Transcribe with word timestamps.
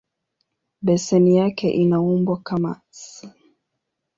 Beseni 0.85 1.37
yake 1.37 1.71
ina 1.71 2.01
umbo 2.01 2.35
kama 2.37 2.81
"S". 2.91 3.27